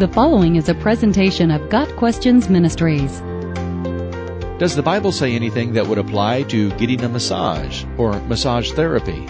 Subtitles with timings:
[0.00, 3.20] The following is a presentation of Got Questions Ministries.
[4.58, 9.26] Does the Bible say anything that would apply to getting a massage or massage therapy?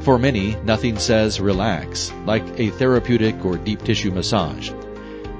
[0.00, 4.72] For many, nothing says relax, like a therapeutic or deep tissue massage.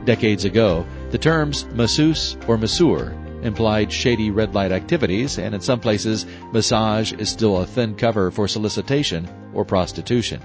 [0.07, 5.79] Decades ago, the terms masseuse or masseur implied shady red light activities, and in some
[5.79, 6.25] places,
[6.55, 10.41] massage is still a thin cover for solicitation or prostitution.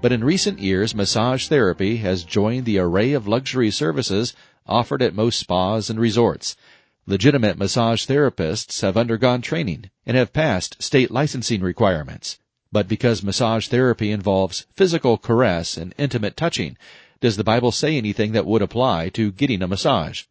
[0.00, 4.32] But in recent years, massage therapy has joined the array of luxury services
[4.64, 6.56] offered at most spas and resorts.
[7.04, 12.38] Legitimate massage therapists have undergone training and have passed state licensing requirements.
[12.70, 16.76] But because massage therapy involves physical caress and intimate touching,
[17.20, 20.24] does the Bible say anything that would apply to getting a massage?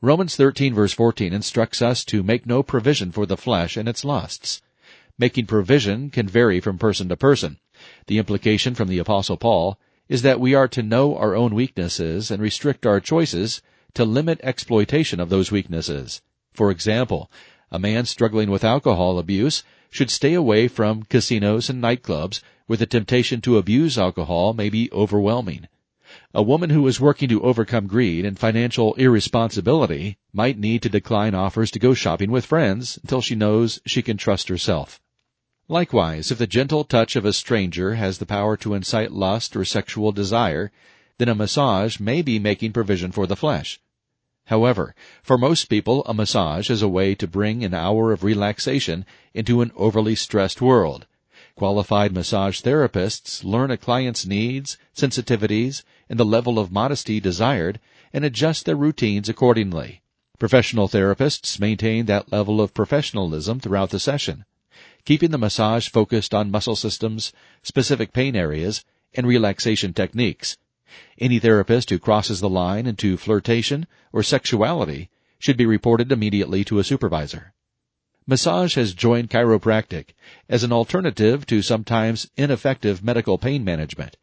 [0.00, 4.04] Romans 13 verse 14 instructs us to make no provision for the flesh and its
[4.04, 4.60] lusts.
[5.18, 7.58] Making provision can vary from person to person.
[8.06, 12.30] The implication from the apostle Paul is that we are to know our own weaknesses
[12.30, 13.62] and restrict our choices
[13.94, 16.20] to limit exploitation of those weaknesses.
[16.52, 17.30] For example,
[17.70, 22.86] a man struggling with alcohol abuse should stay away from casinos and nightclubs where the
[22.86, 25.66] temptation to abuse alcohol may be overwhelming.
[26.34, 31.34] A woman who is working to overcome greed and financial irresponsibility might need to decline
[31.34, 35.00] offers to go shopping with friends until she knows she can trust herself.
[35.74, 39.64] Likewise, if the gentle touch of a stranger has the power to incite lust or
[39.64, 40.70] sexual desire,
[41.18, 43.80] then a massage may be making provision for the flesh.
[44.44, 49.04] However, for most people, a massage is a way to bring an hour of relaxation
[49.34, 51.06] into an overly stressed world.
[51.56, 57.80] Qualified massage therapists learn a client's needs, sensitivities, and the level of modesty desired
[58.12, 60.02] and adjust their routines accordingly.
[60.38, 64.44] Professional therapists maintain that level of professionalism throughout the session
[65.04, 70.56] keeping the massage focused on muscle systems, specific pain areas, and relaxation techniques.
[71.18, 76.78] Any therapist who crosses the line into flirtation or sexuality should be reported immediately to
[76.78, 77.52] a supervisor.
[78.26, 80.14] Massage has joined chiropractic
[80.48, 84.16] as an alternative to sometimes ineffective medical pain management.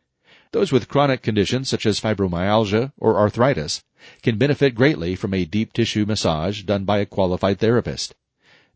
[0.52, 3.84] Those with chronic conditions such as fibromyalgia or arthritis
[4.24, 8.16] can benefit greatly from a deep tissue massage done by a qualified therapist.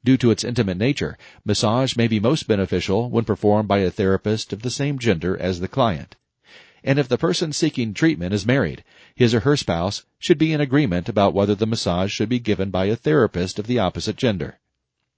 [0.06, 4.54] Due to its intimate nature, massage may be most beneficial when performed by a therapist
[4.54, 6.16] of the same gender as the client.
[6.84, 8.84] And if the person seeking treatment is married,
[9.16, 12.70] his or her spouse should be in agreement about whether the massage should be given
[12.70, 14.60] by a therapist of the opposite gender.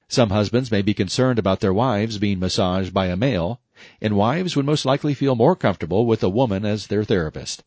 [0.07, 3.59] Some husbands may be concerned about their wives being massaged by a male,
[3.99, 7.61] and wives would most likely feel more comfortable with a woman as their therapist.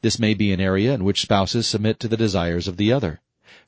[0.00, 3.20] This may be an area in which spouses submit to the desires of the other.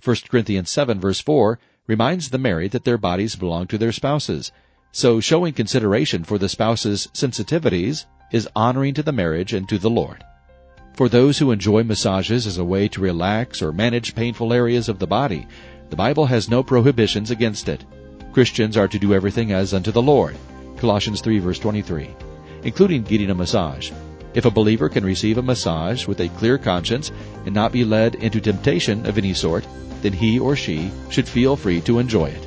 [0.03, 4.53] 1 Corinthians 7 verse 4 reminds the married that their bodies belong to their spouses.
[4.93, 9.91] So showing consideration for the spouse's sensitivities is honoring to the marriage and to the
[9.91, 10.25] Lord.
[10.95, 14.99] For those who enjoy massages as a way to relax or manage painful areas of
[14.99, 15.47] the body,
[15.91, 17.85] the Bible has no prohibitions against it.
[18.33, 20.37] Christians are to do everything as unto the Lord.
[20.79, 22.09] Colossians 3 verse 23.
[22.63, 23.93] Including getting a massage.
[24.37, 27.11] If a believer can receive a massage with a clear conscience
[27.47, 29.67] and not be led into temptation of any sort,
[30.03, 32.47] then he or she should feel free to enjoy it.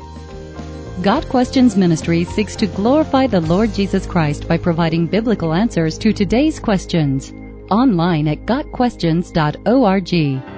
[1.02, 6.14] Got Questions Ministry seeks to glorify the Lord Jesus Christ by providing biblical answers to
[6.14, 7.34] today's questions.
[7.72, 10.49] Online at GotQuestions.org.